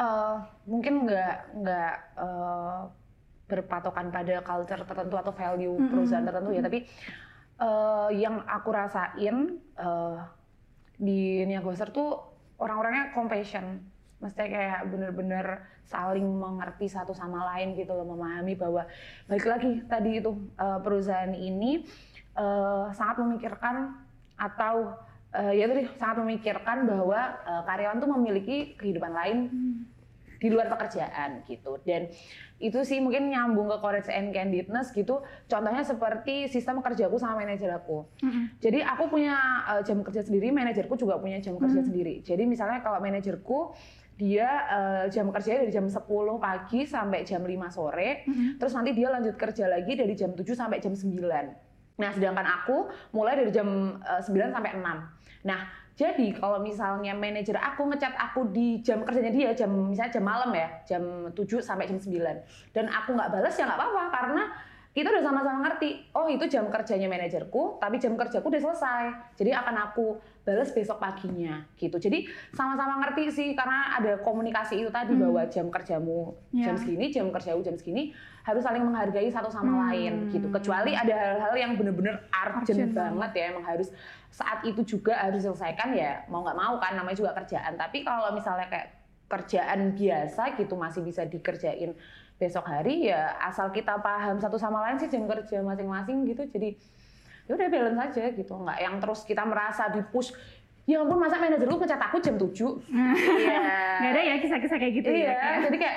[0.00, 2.80] eh, mungkin nggak nggak eh,
[3.50, 5.90] berpatokan pada culture tertentu atau value Mm-mm.
[5.92, 6.88] perusahaan tertentu ya, tapi
[7.60, 10.18] eh, yang aku rasain eh,
[10.96, 12.16] di Nia Ghoster tuh
[12.56, 13.84] orang-orangnya compassion.
[14.20, 18.84] Mesti kayak bener-bener saling mengerti satu sama lain gitu loh, memahami bahwa
[19.24, 21.84] balik lagi tadi itu perusahaan ini
[22.36, 23.96] eh, sangat memikirkan
[24.36, 24.96] atau
[25.34, 29.38] eh, ya tadi sangat memikirkan bahwa eh, karyawan tuh memiliki kehidupan lain
[30.40, 31.76] di luar pekerjaan gitu.
[31.84, 32.08] Dan
[32.56, 35.20] itu sih mungkin nyambung ke courage and candidness gitu.
[35.44, 38.08] Contohnya seperti sistem kerjaku sama manajer aku.
[38.56, 39.36] Jadi aku punya
[39.68, 42.24] uh, jam kerja sendiri manajerku juga punya jam kerja sendiri.
[42.24, 43.76] Jadi misalnya kalau manajerku
[44.16, 45.96] dia uh, jam kerjanya dari jam 10
[46.36, 48.28] pagi sampai jam 5 sore
[48.60, 51.16] terus nanti dia lanjut kerja lagi dari jam 7 sampai jam 9
[52.00, 55.19] Nah, sedangkan aku mulai dari jam eh, 9 sampai 6.
[55.42, 55.60] Nah,
[55.94, 60.50] jadi kalau misalnya manajer aku ngechat aku di jam kerjanya dia, jam misalnya jam malam
[60.52, 62.40] ya, jam 7 sampai jam 9.
[62.72, 64.42] Dan aku nggak balas ya nggak apa-apa karena
[64.90, 69.04] kita udah sama-sama ngerti, oh itu jam kerjanya manajerku, tapi jam kerjaku udah selesai.
[69.38, 71.94] Jadi akan aku balas besok paginya gitu.
[71.94, 76.80] Jadi sama-sama ngerti sih karena ada komunikasi itu tadi bahwa jam kerjamu jam Ya.
[76.80, 78.10] segini, jam kerjaku jam segini
[78.42, 79.82] harus saling menghargai satu sama Hmm.
[79.86, 80.50] lain gitu.
[80.50, 83.94] Kecuali ada hal-hal yang bener-bener urgent, Urgent banget ya, emang harus
[84.30, 87.74] saat itu juga harus diselesaikan ya mau nggak mau kan namanya juga kerjaan.
[87.74, 88.88] Tapi kalau misalnya kayak
[89.30, 91.94] kerjaan biasa gitu masih bisa dikerjain
[92.40, 96.46] besok hari ya asal kita paham satu sama lain sih jam kerja masing-masing gitu.
[96.48, 96.78] Jadi
[97.46, 100.30] ya udah balance aja gitu, nggak yang terus kita merasa di push.
[100.88, 102.50] Ya ampun masa manajer lu ngecat aku jam 7?
[102.50, 103.60] Iya.
[104.00, 105.52] Nggak ada ya kisah-kisah kayak gitu Iya, ya.
[105.68, 105.96] jadi kayak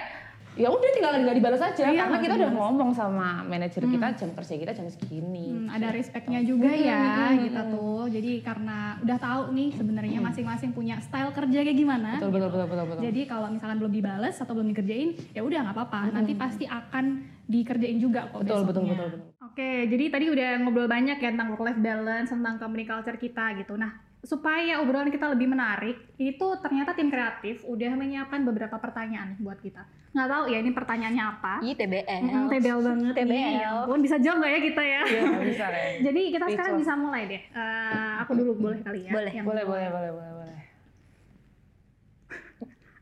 [0.53, 4.29] ya udah tinggal nggak dibalas aja Iya, karena kita udah ngomong sama manajer kita jam
[4.33, 5.49] kerja kita jam segini.
[5.49, 8.05] Hmm, ada respectnya juga ya Hmm, kita tuh.
[8.07, 12.21] Jadi karena udah tahu nih sebenarnya masing-masing punya style kerja kayak gimana.
[12.21, 13.01] Betul betul betul betul betul.
[13.03, 16.01] Jadi kalau misalkan belum dibales atau belum dikerjain, ya udah nggak apa-apa.
[16.13, 17.05] Nanti pasti akan
[17.43, 18.95] dikerjain juga kok Betul, betul, besoknya.
[18.95, 19.29] betul, betul.
[19.43, 23.57] Oke, jadi tadi udah ngobrol banyak ya tentang work life balance, tentang company culture kita
[23.57, 23.75] gitu.
[23.75, 23.91] Nah,
[24.23, 29.83] supaya obrolan kita lebih menarik, itu ternyata tim kreatif udah menyiapkan beberapa pertanyaan buat kita.
[30.15, 31.53] Nggak tahu ya ini pertanyaannya apa.
[31.59, 32.21] Ih, TBL.
[32.23, 33.15] Hmm, TBL banget nih.
[33.19, 33.53] TBL.
[33.59, 35.01] Ya ampun, bisa jawab nggak ya kita ya?
[35.03, 35.88] Iya, bisa deh.
[36.07, 36.88] Jadi kita sekarang Speechless.
[36.88, 37.41] bisa mulai deh.
[37.43, 39.12] Eh, aku dulu boleh kali ya.
[39.12, 39.31] Boleh.
[39.36, 40.59] Yang Boleh, boleh, boleh, boleh, boleh.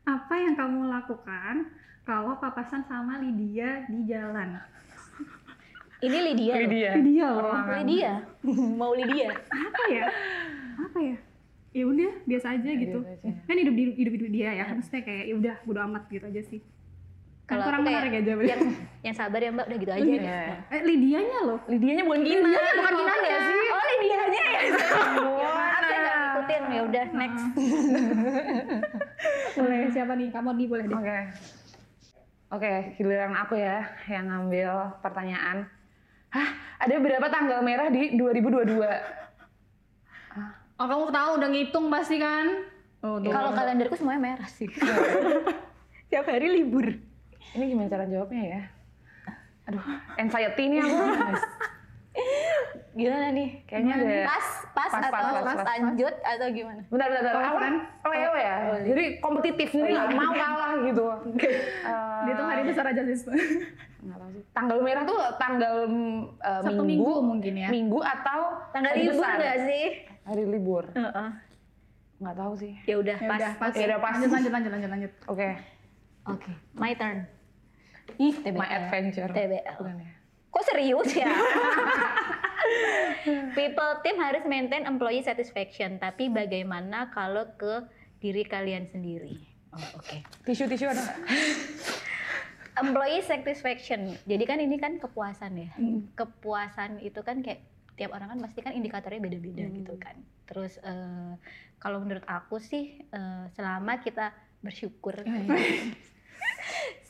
[0.02, 1.54] Apa yang kamu lakukan
[2.02, 4.58] kalau papasan sama Lydia di jalan?
[6.02, 6.50] Ini Lydia.
[6.50, 6.60] loh.
[6.66, 6.90] Lydia.
[6.98, 7.54] Lydia loh.
[7.78, 8.12] Lydia.
[8.80, 9.30] Mau Lydia.
[9.46, 10.04] Apa ya?
[10.78, 11.16] Apa ya?
[11.72, 13.00] Ya udah, biasa aja gitu.
[13.00, 13.30] biasa aja.
[13.48, 14.64] Kan hidup hidup hidup dia ya.
[14.68, 16.60] Kan maksudnya kayak ya udah bodo amat gitu aja sih.
[17.48, 18.50] Kan Kalau kurang menarik ya jawabannya.
[18.54, 18.62] Yang,
[19.02, 20.04] yang sabar ya Mbak, udah gitu aja.
[20.04, 20.40] Iya.
[20.70, 21.58] Eh, Lydianya loh.
[21.66, 22.40] Lydianya bukan Gina.
[22.44, 23.38] Lydianya bukan Gina Ginanya.
[23.42, 23.68] sih?
[23.72, 24.60] Oh Lydianya ya.
[24.62, 26.62] Maaf saya nggak ngikutin.
[26.62, 27.44] Ya udah next.
[29.58, 30.28] Boleh siapa nih?
[30.32, 30.96] Kamu nih boleh deh.
[30.96, 31.18] Oke.
[32.52, 33.80] Oke, giliran aku ya
[34.12, 35.64] yang ngambil pertanyaan.
[36.32, 36.48] Hah,
[36.80, 39.21] ada berapa tanggal merah di 2022?
[40.80, 42.46] Oh, kamu tahu udah ngitung pasti kan?
[43.02, 43.30] Oh, tuh.
[43.34, 44.70] Kalau kalenderku semuanya merah sih.
[46.10, 46.86] Tiap hari libur.
[47.52, 48.60] Ini gimana cara jawabnya ya?
[49.68, 49.82] Aduh,
[50.18, 50.96] anxiety nih aku.
[52.92, 53.64] Gimana nih?
[53.64, 54.16] Kayaknya ada.
[54.28, 55.66] Pas, pas, Pas, atau pas, pas, pas, pas.
[55.80, 56.80] lanjut atau gimana?
[56.92, 57.32] Bentar, bentar, bentar.
[57.32, 57.74] Kalau Aku kan?
[58.12, 58.54] Leo ya.
[58.84, 61.04] Jadi kompetitif nih, nggak mau kalah gitu.
[61.82, 63.18] Eh, Dihitung hari besar aja sih.
[64.04, 64.42] nggak tahu sih.
[64.54, 65.74] Tanggal merah tuh tanggal
[66.38, 67.68] uh, Sabtu minggu, Minggu mungkin ya.
[67.72, 69.86] Minggu atau Tanggal libur nggak sih?
[70.22, 70.86] Hari libur.
[70.94, 71.30] Heeh.
[72.22, 72.72] Nggak tahu sih.
[72.86, 73.38] Ya udah, Ya pas.
[73.38, 73.72] udah, pas.
[73.74, 74.12] Ya udah, pas.
[74.14, 75.12] Lanjut, lanjut, lanjut, lanjut, lanjut.
[75.26, 75.48] Oke.
[76.22, 77.26] Oke, my turn.
[78.14, 78.54] Ih, TBL.
[78.54, 79.26] My adventure.
[79.26, 79.74] TBL.
[79.74, 80.10] Bukan ya?
[80.52, 81.34] Kok serius ya?
[83.58, 87.82] People team harus maintain employee satisfaction, tapi bagaimana kalau ke
[88.22, 89.34] diri kalian sendiri?
[89.74, 90.22] Oh, oke.
[90.46, 91.18] Tisu-tisu ada nggak?
[92.72, 94.14] Employee satisfaction.
[94.22, 95.70] Jadi kan ini kan kepuasan ya.
[96.14, 100.16] Kepuasan itu kan kayak tiap orang kan pasti kan indikatornya beda-beda gitu kan.
[100.48, 101.32] Terus eh,
[101.76, 105.14] kalau menurut aku sih eh, selama kita bersyukur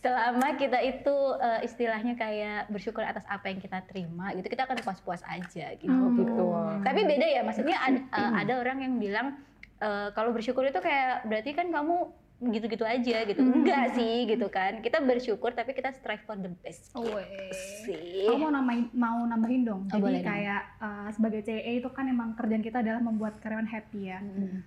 [0.03, 4.83] selama kita itu eh, istilahnya kayak bersyukur atas apa yang kita terima gitu kita akan
[4.83, 5.95] puas-puas aja gitu.
[5.95, 6.47] Oh, gitu.
[6.83, 9.39] Tapi beda ya, maksudnya ad- eh, ada orang yang bilang
[9.79, 12.11] eh, kalau bersyukur itu kayak berarti kan kamu
[12.43, 13.39] gitu-gitu aja gitu.
[13.39, 14.83] Enggak sih gitu kan.
[14.83, 16.91] Kita bersyukur tapi kita strive for the best.
[16.99, 17.55] Oh, Gitu
[17.87, 18.27] sih.
[18.27, 19.83] Aku mau nambahin, mau nambahin dong.
[19.87, 20.31] Oh, Jadi boleh dong.
[20.35, 24.19] kayak uh, sebagai CE itu kan emang kerjaan kita adalah membuat karyawan happy ya.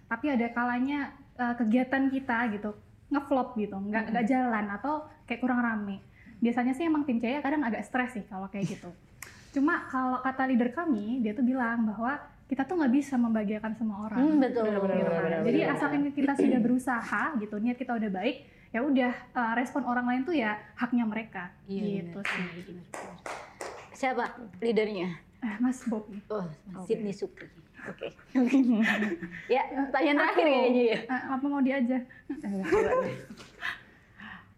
[0.08, 2.72] Tapi ada kalanya uh, kegiatan kita gitu
[3.06, 6.02] ngeflop gitu, nggak nggak jalan atau kayak kurang rame.
[6.42, 8.90] Biasanya sih emang tim CE kadang agak stres sih kalau kayak gitu.
[9.56, 13.98] Cuma kalau kata leader kami, dia tuh bilang bahwa kita tuh nggak bisa membahagiakan semua
[14.06, 14.20] orang.
[14.22, 14.70] Hmm, betul.
[14.70, 15.18] Benar-benar, gitu kan.
[15.18, 15.78] benar-benar, Jadi benar-benar.
[15.82, 18.36] asalkan kita sudah berusaha gitu, niat kita udah baik,
[18.70, 21.50] ya udah uh, respon orang lain tuh ya haknya mereka.
[21.66, 22.44] Iya, gitu benar, sih.
[22.46, 23.18] benar, benar, benar.
[23.96, 24.24] Siapa
[24.62, 25.10] leadernya?
[25.42, 26.06] Eh, Mas Bob.
[26.30, 26.46] Oh,
[26.78, 26.86] Oke.
[26.86, 27.50] Sydney Supri.
[27.86, 28.14] Oke.
[29.54, 31.00] ya, pertanyaan terakhir kayaknya ya.
[31.06, 31.98] Eh, apa mau dia aja?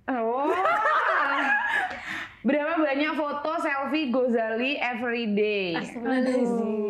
[0.07, 0.47] Oh.
[2.39, 5.73] Berapa banyak foto selfie Gozali every day?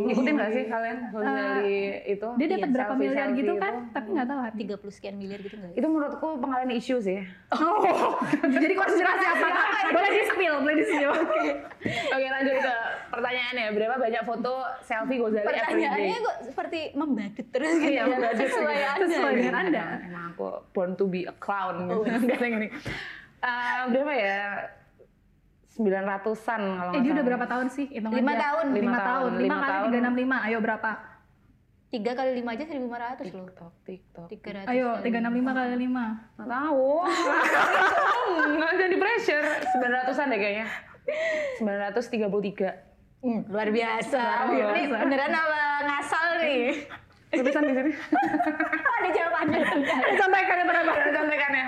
[0.07, 2.27] Ikutin gak sih kalian Gozali itu?
[2.36, 3.73] Dia dapat Iya, berapa selfie- miliar gitu selfie kan?
[3.73, 3.91] itu.
[3.91, 4.63] Tapi nggak tahu Hardi.
[4.65, 5.71] 30 sekian miliar gitu enggak?
[5.73, 7.19] Itu menurutku pengalian isu sih.
[7.49, 7.79] Oh,
[8.55, 9.47] jadi konspirasi apa?
[9.89, 11.12] Boleh di spill, boleh di spill.
[12.15, 12.75] Oke lanjut ke
[13.10, 13.65] pertanyaannya.
[13.71, 15.63] Berapa banyak foto selfie Gozali every day?
[15.63, 18.03] Pertanyaannya kok seperti membadut terus gitu Iya, ya.
[18.05, 18.39] membadut.
[18.43, 18.99] Sesuai Anda.
[19.01, 19.39] Sesuai gitu.
[19.41, 19.83] dengan Anda.
[20.01, 22.03] Emang, aku born to be a clown gitu.
[22.27, 22.67] Kadang ini.
[23.38, 24.41] Eh, berapa ya?
[25.77, 27.85] 900-an kalau Eh, dia udah berapa tahun sih?
[27.87, 28.41] Hitung Lima aja.
[28.43, 28.65] tahun.
[28.69, 29.29] Lima Lima tahun.
[29.31, 29.85] Lima Lima kali tahun.
[29.87, 30.37] tiga enam lima.
[30.43, 30.91] Ayo berapa?
[31.87, 32.83] 3 kali 5 aja 1500
[33.31, 33.47] loh.
[33.47, 34.27] TikTok, TikTok.
[34.27, 34.67] 300.
[34.67, 36.05] Ayo kali tiga enam lima kali lima.
[36.35, 36.87] Nggak tahu.
[38.49, 39.45] Nggak jadi pressure.
[39.71, 40.67] 900-an deh kayaknya.
[41.61, 42.83] 933.
[43.17, 44.21] Hmm, luar biasa.
[44.45, 44.99] Luar Ini biasa.
[44.99, 46.65] beneran apa ngasal nih?
[47.29, 47.91] Tulisan di sini.
[47.91, 49.59] Oh, ada jawabannya.
[50.17, 50.65] Sampaikan ya.
[51.13, 51.65] Sampaikannya.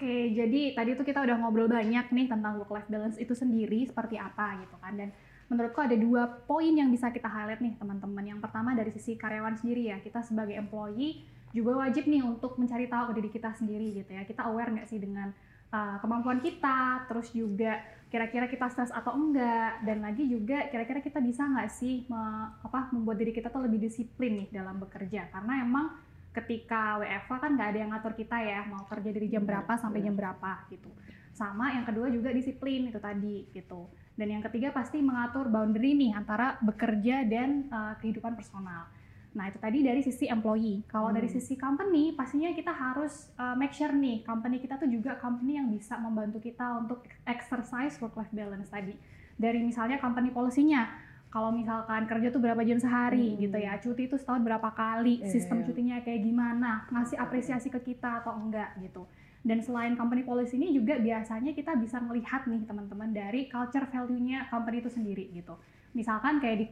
[0.00, 3.84] Oke, jadi tadi tuh kita udah ngobrol banyak nih tentang work life balance itu sendiri
[3.84, 4.96] seperti apa gitu kan.
[4.96, 5.12] Dan
[5.52, 8.24] menurutku ada dua poin yang bisa kita highlight nih teman-teman.
[8.24, 10.00] Yang pertama dari sisi karyawan sendiri ya.
[10.00, 11.20] Kita sebagai employee
[11.52, 14.24] juga wajib nih untuk mencari tahu ke diri kita sendiri gitu ya.
[14.24, 15.36] Kita aware nggak sih dengan
[15.68, 21.20] uh, kemampuan kita, terus juga kira-kira kita stres atau enggak, dan lagi juga kira-kira kita
[21.20, 25.28] bisa nggak sih me- apa membuat diri kita tuh lebih disiplin nih dalam bekerja.
[25.28, 25.92] Karena emang
[26.30, 30.00] ketika WFH kan nggak ada yang ngatur kita ya mau kerja dari jam berapa sampai
[30.02, 30.90] jam berapa gitu.
[31.34, 33.90] Sama yang kedua juga disiplin itu tadi gitu.
[34.14, 38.86] Dan yang ketiga pasti mengatur boundary nih antara bekerja dan uh, kehidupan personal.
[39.30, 40.86] Nah itu tadi dari sisi employee.
[40.90, 45.18] Kalau dari sisi company pastinya kita harus uh, make sure nih company kita tuh juga
[45.18, 48.94] company yang bisa membantu kita untuk exercise work life balance tadi.
[49.40, 54.18] Dari misalnya company policy-nya kalau misalkan kerja tuh berapa jam sehari gitu ya cuti itu
[54.18, 55.66] setahun berapa kali Iya, sistem iya.
[55.70, 59.06] cutinya kayak gimana ngasih apresiasi ke kita atau enggak gitu.
[59.40, 64.52] Dan selain company policy ini juga biasanya kita bisa melihat nih teman-teman dari culture value-nya
[64.52, 65.56] company itu sendiri gitu.
[65.96, 66.66] Misalkan kayak di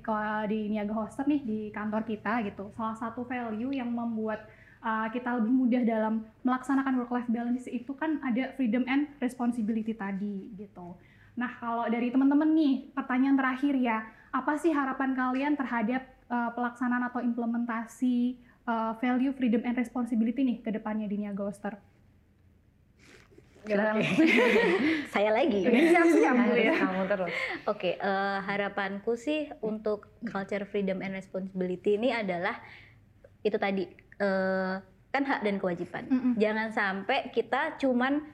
[0.52, 4.44] di Niaga Hoster nih di kantor kita gitu salah satu value yang membuat
[4.82, 9.94] uh, kita lebih mudah dalam melaksanakan work life balance itu kan ada freedom and responsibility
[9.94, 10.94] tadi gitu.
[11.38, 17.08] Nah kalau dari teman-teman nih pertanyaan terakhir ya apa sih harapan kalian terhadap uh, pelaksanaan
[17.08, 18.36] atau implementasi
[18.68, 21.74] uh, value freedom and responsibility nih ke depannya di Niaga Hoster
[23.68, 24.00] Silakan.
[25.14, 25.60] Saya lagi.
[25.60, 26.72] siap-siap ya.
[26.72, 27.32] Harus kamu terus.
[27.68, 32.56] Oke, eh, harapanku sih untuk culture freedom and responsibility ini adalah
[33.44, 33.84] itu tadi
[34.18, 34.74] eh,
[35.12, 36.04] kan hak dan kewajiban.
[36.08, 36.32] Mm-mm.
[36.40, 38.24] Jangan sampai kita cuman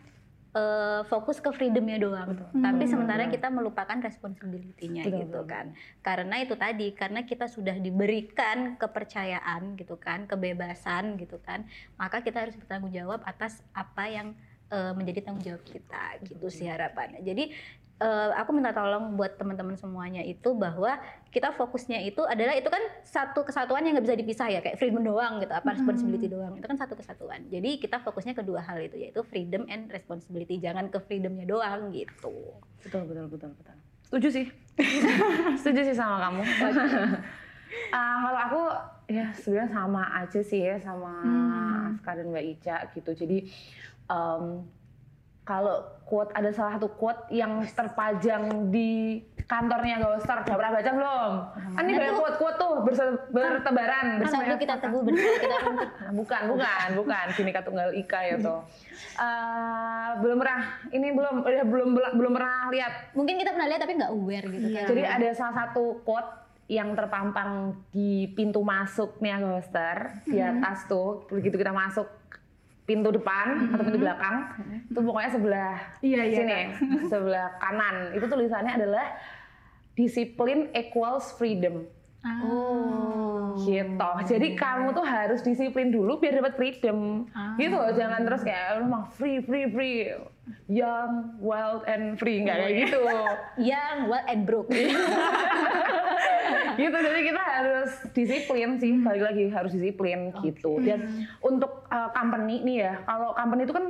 [0.55, 2.63] eh, fokus ke freedomnya doang, Hmm.
[2.63, 5.51] tapi sementara kita melupakan responsibility-nya gitu betul.
[5.51, 5.67] kan.
[5.99, 11.67] Karena itu tadi, karena kita sudah diberikan kepercayaan gitu kan, kebebasan gitu kan,
[11.99, 14.29] maka kita harus bertanggung jawab atas apa yang
[14.71, 17.21] eh, menjadi tanggung jawab kita gitu sih harapannya.
[17.21, 17.53] Jadi
[17.97, 22.79] eh, aku minta tolong buat teman-teman semuanya itu bahwa kita fokusnya itu adalah itu kan
[23.03, 25.75] satu kesatuan yang nggak bisa dipisah ya kayak freedom doang gitu apa Hmm.
[25.75, 29.67] responsibility doang itu kan satu kesatuan jadi kita fokusnya ke dua hal itu yaitu freedom
[29.67, 32.35] and responsibility jangan ke freedomnya doang gitu
[32.81, 33.77] Betul, betul, betul, betul.
[34.05, 34.47] Setuju sih.
[35.57, 36.43] Setuju sih sama kamu.
[37.91, 38.63] Ah, kalau aku
[39.09, 41.91] ya sebenarnya sama aja sih ya sama Hmm.
[41.91, 43.11] Aska dan Mbak Ica gitu.
[43.17, 43.51] Jadi
[44.07, 44.63] em,
[45.45, 51.33] kalau quote ada salah satu quote yang terpajang di kantornya Ghoster, udah pernah baca belum?
[51.77, 52.73] Kan ini banyak quote-quote tuh
[53.29, 54.25] bertebaran.
[54.25, 57.25] bersatu kita teguh bersatu kita runtuh Nah, bukan, bukan, bukan.
[57.37, 58.65] Bineka Tunggal Ika ya tuh.
[59.21, 60.61] Eh, belum pernah,
[60.97, 64.69] ini belum, udah belum belum pernah lihat mungkin kita pernah lihat tapi nggak aware gitu
[64.73, 66.31] kan jadi ada salah satu quote
[66.67, 72.09] yang terpampang di pintu masuk Niaga Hoster di atas tuh begitu kita masuk
[72.85, 74.37] pintu depan atau pintu belakang.
[74.93, 76.37] Itu pokoknya sebelah Iya, iya.
[76.37, 76.61] sini
[77.09, 78.13] sebelah kanan.
[78.13, 79.07] Itu tulisannya adalah
[79.97, 81.89] disiplin equals freedom.
[82.25, 83.15] Oh
[83.61, 84.09] gitu.
[84.27, 87.29] Jadi kamu tuh harus disiplin dulu biar dapat freedom.
[87.33, 87.55] Ah.
[87.55, 90.11] gitu loh jangan terus kayak lu mah free free free.
[90.69, 92.43] Young wild and free.
[92.45, 93.01] Nggak kayak gitu.
[93.71, 94.69] Yang well and broke
[96.77, 100.79] gitu jadi kita harus disiplin sih balik lagi harus disiplin gitu.
[100.83, 103.87] Dan untuk uh, company nih ya kalau company itu kan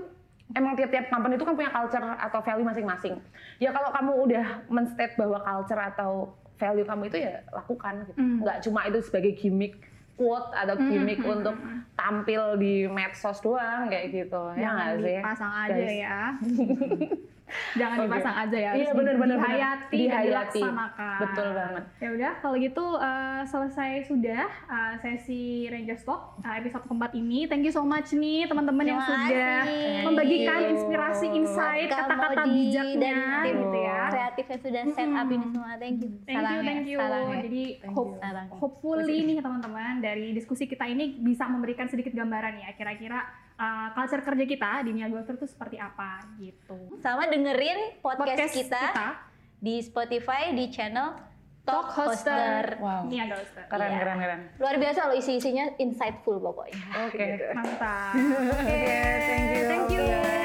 [0.55, 3.14] emang tiap-tiap company itu kan punya culture atau value masing-masing.
[3.59, 6.12] Ya kalau kamu udah menstate bahwa culture atau
[6.61, 8.18] value kamu itu ya lakukan gitu.
[8.18, 8.38] Hmm.
[8.47, 9.75] nggak cuma itu sebagai gimmick
[10.14, 11.57] quote atau gimmick hmm, untuk
[11.99, 14.42] tampil di medsos doang kayak gitu.
[14.55, 15.16] Ya Jangan nggak sih?
[15.18, 15.90] dipasang aja guys?
[15.90, 16.18] ya.
[17.75, 18.07] Jangan Oke.
[18.07, 18.73] dipasang aja ya.
[18.75, 19.37] Iya, bener, bener, bener.
[19.38, 20.61] dihayati, dan Dihayati.
[20.61, 21.19] dilaksanakan.
[21.19, 26.85] betul banget Ya udah, kalau gitu eh, selesai sudah eh, sesi Ranger Talk eh, episode
[26.87, 27.38] keempat ini.
[27.47, 29.67] Thank you so much nih teman-teman yang sudah
[30.05, 34.01] membagikan inspirasi, insight, kata-kata bijaknya dan tim gitu ya.
[34.11, 35.71] kreatif yang sudah set up ini semua.
[35.77, 36.09] Thank you.
[36.25, 36.99] Thank you, thank you.
[36.99, 37.38] Sarangnya.
[37.45, 38.45] Jadi Thank hope, you.
[38.59, 44.23] Hopefully nih teman-teman dari diskusi kita ini bisa memberikan sedikit gambaran ya kira-kira uh, culture
[44.23, 46.99] kerja kita di Niaga Hoster itu seperti apa gitu.
[47.01, 49.07] Sama dengerin podcast, kita, kita
[49.59, 51.17] di Spotify di channel
[51.64, 52.77] Talk Talk Hoster.
[52.77, 52.83] Hoster.
[52.83, 53.09] Wow.
[53.09, 53.64] Niaga Hoster.
[53.73, 53.99] Keren, Iya.
[54.05, 54.40] keren, keren.
[54.61, 57.09] Luar biasa loh isi-isinya insightful pokoknya.
[57.09, 57.27] Oke.
[57.57, 58.12] Mantap.
[58.61, 58.79] Oke,
[59.25, 59.64] thank you.
[59.64, 60.43] Thank you